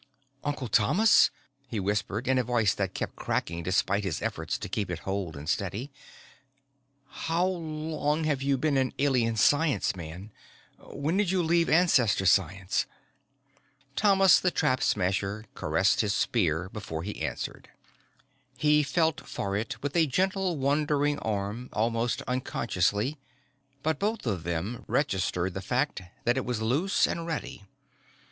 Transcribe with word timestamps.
"Uncle 0.43 0.67
Thomas," 0.67 1.29
he 1.67 1.79
whispered, 1.79 2.27
in 2.27 2.39
a 2.39 2.43
voice 2.43 2.73
that 2.73 2.95
kept 2.95 3.15
cracking 3.15 3.61
despite 3.61 4.03
his 4.03 4.19
efforts 4.19 4.57
to 4.57 4.67
keep 4.67 4.89
it 4.89 4.97
whole 5.05 5.37
and 5.37 5.47
steady, 5.47 5.91
"how 7.07 7.45
long 7.45 8.23
have 8.23 8.41
you 8.41 8.57
been 8.57 8.77
an 8.77 8.95
Alien 8.97 9.35
Science 9.35 9.95
man? 9.95 10.31
When 10.79 11.17
did 11.17 11.29
you 11.29 11.43
leave 11.43 11.69
Ancestor 11.69 12.25
Science?" 12.25 12.87
Thomas 13.95 14.39
the 14.39 14.49
Trap 14.49 14.81
Smasher 14.81 15.45
caressed 15.53 16.01
his 16.01 16.15
spear 16.15 16.67
before 16.69 17.03
he 17.03 17.21
answered. 17.21 17.69
He 18.57 18.81
felt 18.81 19.27
for 19.27 19.55
it 19.55 19.83
with 19.83 19.95
a 19.95 20.07
gentle, 20.07 20.57
wandering 20.57 21.19
arm, 21.19 21.69
almost 21.73 22.23
unconsciously, 22.23 23.19
but 23.83 23.99
both 23.99 24.25
of 24.25 24.41
them 24.45 24.83
registered 24.87 25.53
the 25.53 25.61
fact 25.61 26.01
that 26.23 26.37
it 26.37 26.43
was 26.45 26.59
loose 26.59 27.05
and 27.05 27.27
ready. 27.27 27.65